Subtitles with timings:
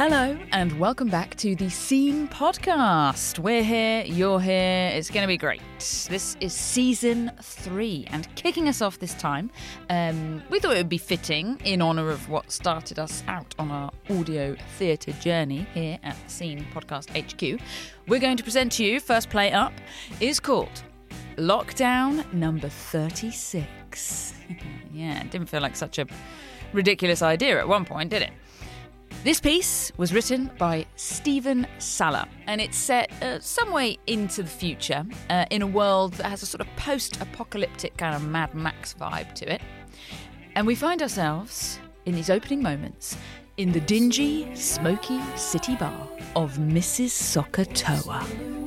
[0.00, 3.40] Hello, and welcome back to the Scene Podcast.
[3.40, 5.60] We're here, you're here, it's going to be great.
[6.08, 9.50] This is season three, and kicking us off this time,
[9.90, 13.72] um, we thought it would be fitting in honour of what started us out on
[13.72, 17.60] our audio theatre journey here at Scene Podcast HQ.
[18.06, 19.72] We're going to present to you, first play up,
[20.20, 20.84] is called
[21.38, 24.34] Lockdown number 36.
[24.92, 26.06] yeah, it didn't feel like such a
[26.72, 28.30] ridiculous idea at one point, did it?
[29.28, 34.48] This piece was written by Stephen Saleh, and it's set uh, some way into the
[34.48, 38.54] future uh, in a world that has a sort of post apocalyptic kind of Mad
[38.54, 39.60] Max vibe to it.
[40.54, 43.18] And we find ourselves, in these opening moments,
[43.58, 47.10] in the dingy, smoky city bar of Mrs.
[47.10, 48.57] Sohcahtoa.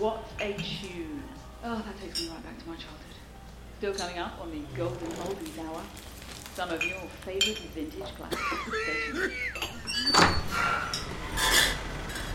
[0.00, 1.22] What a tune.
[1.62, 2.96] Oh, that takes me right back to my childhood.
[3.76, 5.82] Still coming up on the Golden Oldies Hour.
[6.54, 8.40] Some of your favourite vintage classics.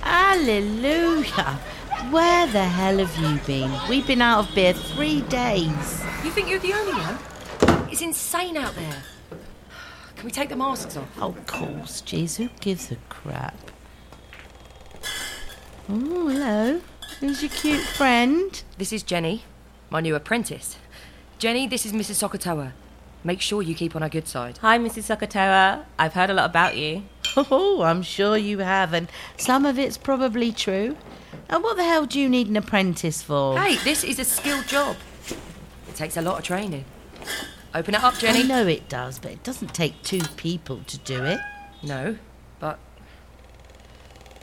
[0.02, 1.59] Hallelujah!
[2.11, 3.71] Where the hell have you been?
[3.89, 6.03] We've been out of beer three days.
[6.23, 7.17] You think you're the only one?
[7.91, 9.03] It's insane out there.
[10.17, 11.19] Can we take the masks off?
[11.19, 13.58] Of course, jeez, who gives a crap?
[15.89, 16.81] Oh, hello.
[17.19, 18.61] Who's your cute friend?
[18.77, 19.44] This is Jenny,
[19.89, 20.77] my new apprentice.
[21.39, 22.21] Jenny, this is Mrs.
[22.27, 22.73] Sohcahtoa.
[23.23, 24.58] Make sure you keep on our good side.
[24.59, 25.16] Hi, Mrs.
[25.16, 25.86] Sohcahtoa.
[25.97, 27.03] I've heard a lot about you.
[27.38, 30.95] Oh, I'm sure you have, and some of it's probably true.
[31.49, 33.59] And what the hell do you need an apprentice for?
[33.59, 34.95] Hey, this is a skilled job.
[35.89, 36.86] It takes a lot of training.
[37.73, 38.39] Open it up, Jenny.
[38.39, 41.39] I know it does, but it doesn't take two people to do it.
[41.83, 42.17] No,
[42.61, 42.80] but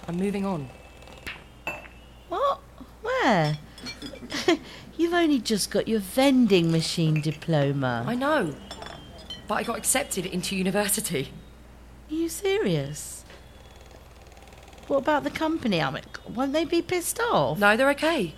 [0.07, 0.69] I'm moving on.
[3.23, 3.59] Where?
[4.97, 8.05] You've only just got your vending machine diploma.
[8.07, 8.55] I know,
[9.47, 11.29] but I got accepted into university.
[12.11, 13.25] Are you serious?
[14.89, 15.81] What about the company?
[15.81, 17.59] Mean, won't they be pissed off?
[17.59, 18.35] No, they're okay.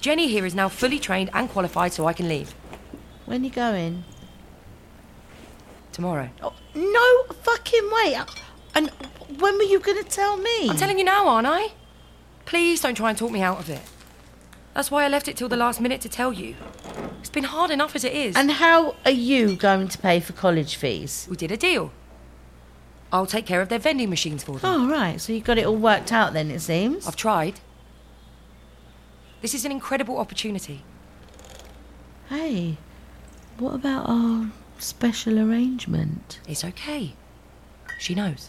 [0.00, 2.54] Jenny here is now fully trained and qualified, so I can leave
[3.24, 4.04] When are you going?
[5.90, 6.28] tomorrow.
[6.42, 8.16] Oh, no fucking way.
[8.74, 8.90] And
[9.40, 10.68] when were you going to tell me?
[10.68, 11.68] I'm telling you now, aren't I?
[12.44, 13.80] Please don't try and talk me out of it.
[14.78, 16.54] That's why I left it till the last minute to tell you.
[17.18, 18.36] It's been hard enough as it is.
[18.36, 21.26] And how are you going to pay for college fees?
[21.28, 21.90] we did a deal.
[23.12, 24.82] I'll take care of their vending machines for them.
[24.82, 25.20] Oh, right.
[25.20, 27.08] So you got it all worked out then, it seems.
[27.08, 27.58] I've tried.
[29.42, 30.84] This is an incredible opportunity.
[32.28, 32.76] Hey,
[33.58, 36.38] what about our special arrangement?
[36.46, 37.14] It's okay.
[37.98, 38.48] She knows.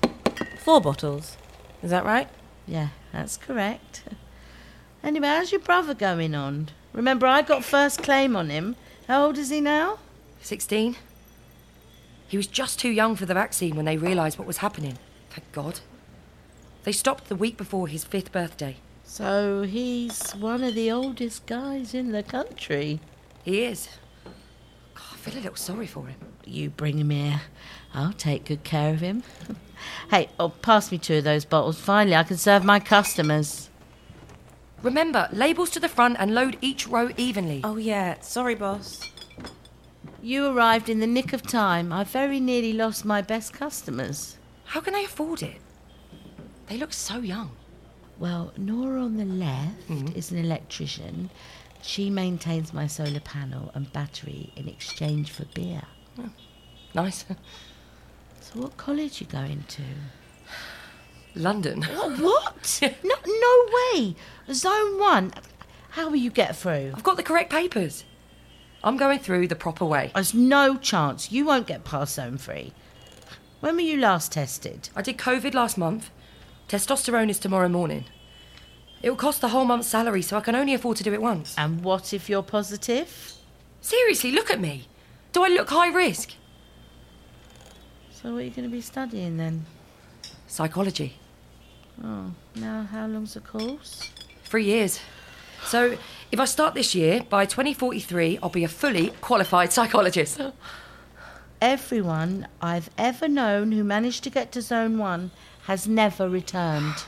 [0.59, 1.37] Four bottles.
[1.81, 2.27] Is that right?
[2.67, 4.03] Yeah, that's correct.
[5.03, 6.69] Anyway, how's your brother going on?
[6.93, 8.75] Remember, I got first claim on him.
[9.07, 9.99] How old is he now?
[10.41, 10.97] 16.
[12.27, 14.97] He was just too young for the vaccine when they realised what was happening.
[15.29, 15.79] Thank God.
[16.83, 18.77] They stopped the week before his fifth birthday.
[19.03, 22.99] So he's one of the oldest guys in the country.
[23.43, 23.89] He is.
[24.93, 26.17] God, I feel a little sorry for him.
[26.45, 27.41] You bring him here.
[27.93, 29.23] I'll take good care of him.
[30.11, 31.79] hey, oh, pass me two of those bottles.
[31.79, 33.68] Finally, I can serve my customers.
[34.81, 37.61] Remember, labels to the front and load each row evenly.
[37.63, 38.19] Oh, yeah.
[38.21, 39.01] Sorry, boss.
[40.21, 41.91] You arrived in the nick of time.
[41.91, 44.37] I very nearly lost my best customers.
[44.65, 45.61] How can they afford it?
[46.67, 47.51] They look so young.
[48.19, 50.17] Well, Nora on the left mm-hmm.
[50.17, 51.29] is an electrician.
[51.81, 55.83] She maintains my solar panel and battery in exchange for beer.
[56.17, 56.29] Oh,
[56.93, 57.25] nice.
[58.41, 59.83] So, what college you going to?
[61.35, 61.83] London.
[61.83, 62.81] What?
[63.03, 64.15] no, no way.
[64.51, 65.33] Zone one.
[65.91, 66.93] How will you get through?
[66.95, 68.03] I've got the correct papers.
[68.83, 70.11] I'm going through the proper way.
[70.13, 72.73] There's no chance you won't get past zone three.
[73.59, 74.89] When were you last tested?
[74.95, 76.09] I did COVID last month.
[76.69, 78.05] Testosterone is tomorrow morning.
[79.01, 81.21] It will cost the whole month's salary, so I can only afford to do it
[81.21, 81.55] once.
[81.57, 83.33] And what if you're positive?
[83.81, 84.87] Seriously, look at me.
[85.31, 86.33] Do I look high risk?
[88.11, 89.65] So, what are you going to be studying then?
[90.47, 91.18] Psychology.
[92.03, 94.11] Oh, now how long's the course?
[94.43, 94.99] Three years.
[95.65, 95.97] So,
[96.31, 100.39] if I start this year, by 2043, I'll be a fully qualified psychologist.
[101.61, 105.31] Everyone I've ever known who managed to get to zone one
[105.63, 107.03] has never returned.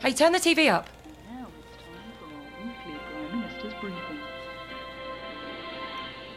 [0.00, 0.88] Hey, turn the TV up.
[1.30, 4.18] Now it's time for our weekly Prime Minister's briefing.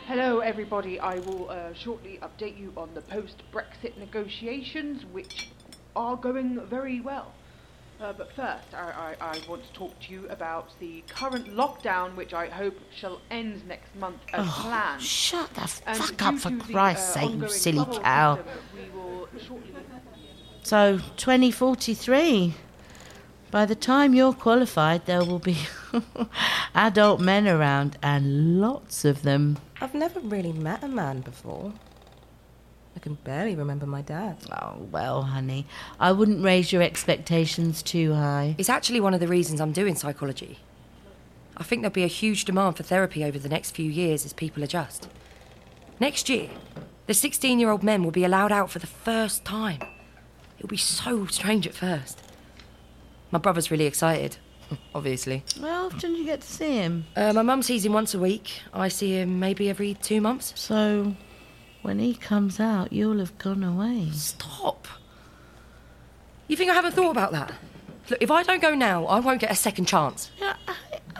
[0.07, 0.99] Hello, everybody.
[0.99, 5.49] I will uh, shortly update you on the post Brexit negotiations, which
[5.95, 7.31] are going very well.
[7.99, 12.15] Uh, but first, I, I, I want to talk to you about the current lockdown,
[12.15, 15.01] which I hope shall end next month as planned.
[15.01, 18.35] Shut the And fuck up for Christ's uh, sake, you silly cow.
[18.35, 19.73] system, we will shortly
[20.63, 22.53] So, 2043.
[23.49, 25.57] By the time you're qualified, there will be
[26.75, 29.57] adult men around and lots of them.
[29.79, 31.71] I've never really met a man before.
[32.95, 34.37] I can barely remember my dad.
[34.51, 35.65] Oh, well, honey,
[35.99, 38.55] I wouldn't raise your expectations too high.
[38.57, 40.59] It's actually one of the reasons I'm doing psychology.
[41.57, 44.33] I think there'll be a huge demand for therapy over the next few years as
[44.33, 45.07] people adjust.
[45.99, 46.49] Next year,
[47.07, 49.81] the 16 year old men will be allowed out for the first time.
[50.57, 52.21] It'll be so strange at first.
[53.31, 54.37] My brother's really excited,
[54.93, 55.43] obviously.
[55.59, 57.05] Well how often do you get to see him?
[57.15, 58.61] Uh, my mum sees him once a week.
[58.73, 60.53] I see him maybe every two months.
[60.55, 61.15] So,
[61.85, 64.09] when he comes out, you'll have gone away.
[64.11, 64.87] Stop!
[66.47, 67.53] You think I haven't thought about that?
[68.09, 70.31] Look, if I don't go now, I won't get a second chance.
[70.39, 70.75] Yeah, Are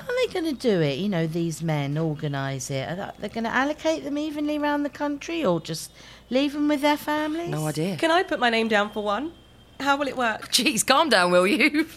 [0.07, 0.97] they going to do it?
[0.97, 2.89] You know, these men organise it.
[2.89, 5.91] Are they going to allocate them evenly around the country or just
[6.31, 7.49] leave them with their families?
[7.49, 7.97] No idea.
[7.97, 9.33] Can I put my name down for one?
[9.79, 10.51] How will it work?
[10.51, 11.87] Jeez, calm down, will you?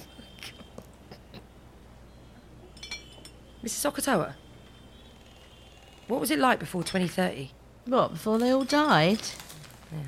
[3.64, 3.91] Mrs.
[3.91, 4.35] Sohcahtoa,
[6.06, 7.53] what was it like before 2030?
[7.88, 9.20] What, before they all died?
[9.90, 9.99] Yeah.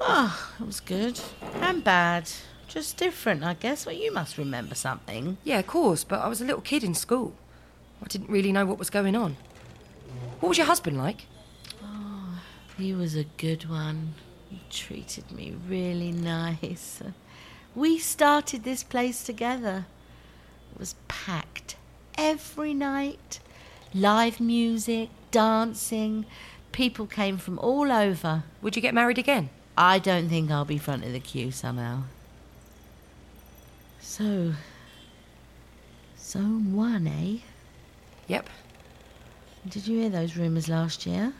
[0.00, 1.20] Ah, oh, it was good.
[1.60, 2.28] And bad.
[2.66, 3.86] Just different, I guess.
[3.86, 5.36] Well, you must remember something.
[5.44, 7.34] Yeah, of course, but I was a little kid in school.
[8.02, 9.36] I didn't really know what was going on.
[10.40, 11.26] What was your husband like?
[11.84, 12.42] Ah,
[12.76, 14.14] he was a good one.
[14.50, 17.00] He treated me really nice.
[17.76, 19.86] We started this place together.
[20.74, 21.76] It was packed
[22.18, 23.38] every night.
[23.94, 26.26] Live music, dancing.
[26.72, 28.44] People came from all over.
[28.62, 29.50] Would you get married again?
[29.76, 32.02] I don't think I'll be front of the queue somehow.
[34.00, 34.52] So,
[36.18, 37.36] Zone 1, eh?
[38.26, 38.48] Yep.
[39.68, 41.32] Did you hear those rumours last year?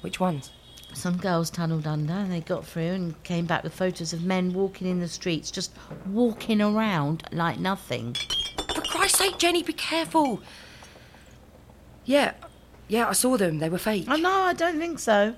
[0.00, 0.50] Which ones?
[0.94, 4.52] Some girls tunnelled under and they got through and came back with photos of men
[4.52, 5.72] walking in the streets, just
[6.06, 8.16] walking around like nothing.
[8.74, 10.40] For Christ's sake, Jenny, be careful.
[12.04, 12.32] Yeah,
[12.90, 13.58] yeah, I saw them.
[13.58, 14.06] They were fake.
[14.08, 15.34] Oh, no, I don't think so.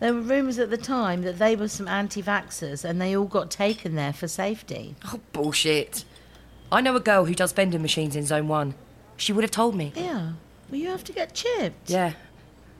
[0.00, 3.26] There were rumours at the time that they were some anti vaxxers and they all
[3.26, 4.96] got taken there for safety.
[5.06, 6.04] Oh, bullshit.
[6.72, 8.74] I know a girl who does vending machines in Zone 1.
[9.16, 9.92] She would have told me.
[9.94, 10.32] Yeah.
[10.70, 11.88] Well, you have to get chipped.
[11.88, 12.14] Yeah.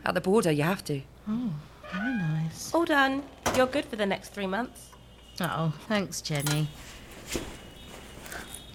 [0.05, 1.03] At the border, you have to.
[1.29, 1.53] Oh,
[1.93, 2.75] very nice.
[2.75, 3.23] All done.
[3.55, 4.89] You're good for the next three months.
[5.41, 6.69] Oh, thanks, Jenny.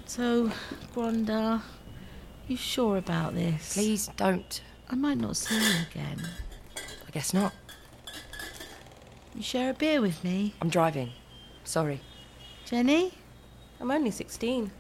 [0.06, 0.52] So,
[0.94, 1.64] Gronda,
[2.48, 3.74] you sure about this?
[3.74, 4.62] Please don't.
[4.90, 6.22] I might not see you again.
[7.08, 7.54] I guess not.
[9.36, 11.12] You share a beer with me, I'm driving.
[11.64, 12.00] Sorry.
[12.66, 13.14] Jenny?
[13.80, 14.72] I'm only 16.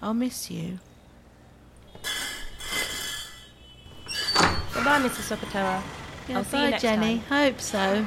[0.00, 0.78] I'll miss you.
[4.72, 5.36] Goodbye, Mrs.
[5.36, 5.82] Sohcahtoa.
[6.28, 7.18] Yeah, I'll see you next Jenny.
[7.28, 7.52] time.
[7.52, 8.06] Hope so.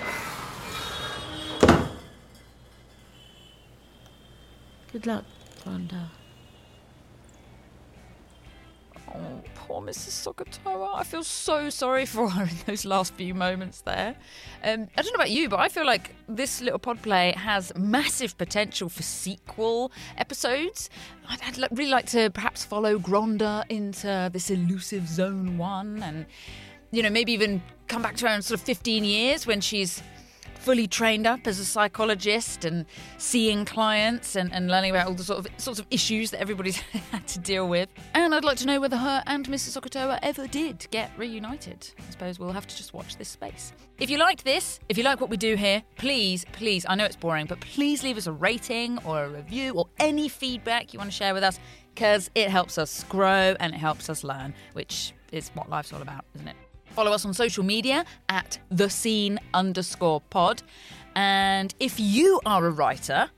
[4.94, 5.26] Good luck,
[5.64, 6.12] Gronda.
[9.82, 10.26] Mrs.
[10.26, 10.92] Sohcahtoa.
[10.96, 14.16] I feel so sorry for her in those last few moments there.
[14.64, 17.72] Um, I don't know about you, but I feel like this little pod play has
[17.76, 20.90] massive potential for sequel episodes.
[21.30, 26.26] I'd, I'd li- really like to perhaps follow Gronda into this elusive Zone 1 and,
[26.92, 30.02] you know, maybe even come back to her in sort of 15 years when she's
[30.62, 32.86] fully trained up as a psychologist and
[33.18, 36.78] seeing clients and, and learning about all the sort of sorts of issues that everybody's
[37.12, 37.90] had to deal with.
[38.14, 39.76] And I'd like to know whether her and Mrs.
[39.76, 41.90] Sohcahtoa ever did get reunited.
[41.98, 43.74] I suppose we'll have to just watch this space.
[44.00, 47.06] If you liked this, if you like what we do here, please, please, I know
[47.06, 51.00] it's boring, but please leave us a rating or a review or any feedback you
[51.00, 51.60] want to share with us
[51.96, 56.02] because it helps us grow and it helps us learn, which is what life's all
[56.02, 56.56] about, isn't it?
[56.94, 60.62] Follow us on social media at the scene underscore pod.
[61.16, 63.30] And if you are a writer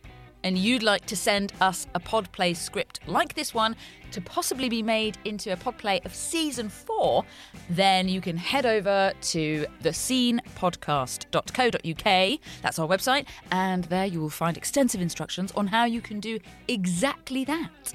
[0.43, 3.75] and you'd like to send us a podplay script like this one
[4.11, 7.23] to possibly be made into a podplay of season four,
[7.69, 12.39] then you can head over to the thescenepodcast.co.uk.
[12.61, 16.39] That's our website, and there you will find extensive instructions on how you can do
[16.67, 17.93] exactly that.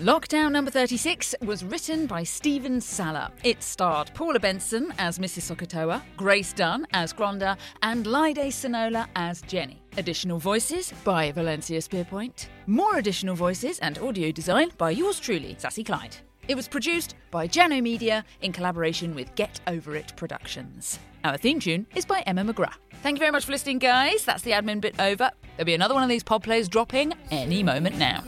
[0.00, 3.30] Lockdown number 36 was written by Stephen Saleh.
[3.44, 5.54] It starred Paula Benson as Mrs.
[5.54, 9.82] Sohcahtoa, Grace Dunne as Gronda, and Laide Sonola as Jenny.
[9.98, 12.46] Additional voices by Velenzia Spearpoint.
[12.66, 16.16] More additional voices and audio design by yours truly, Sassy Clyde.
[16.48, 20.98] It was produced by Janno Media in collaboration with Get Over It Productions.
[21.22, 22.78] Our theme tune is by Emma McGrath.
[23.02, 24.24] Thank you very much for listening, guys.
[24.24, 25.30] That's the admin bit over.
[25.56, 28.24] There'll be another one of these pod plays dropping any moment now.